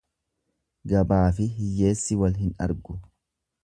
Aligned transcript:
Gabaafi 0.93 1.47
hiyyeessi 1.59 2.21
wal 2.25 2.43
hin 2.43 2.61
argu. 2.69 3.01